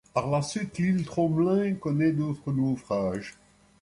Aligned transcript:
Par 0.15 0.27
la 0.31 0.41
suite, 0.41 0.79
l'île 0.79 1.05
Tromelin 1.05 1.75
connaît 1.75 2.11
d'autres 2.11 2.51
naufrages. 2.51 3.35